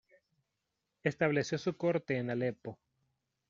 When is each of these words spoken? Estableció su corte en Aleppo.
Estableció 1.03 1.59
su 1.59 1.77
corte 1.77 2.17
en 2.17 2.31
Aleppo. 2.31 2.79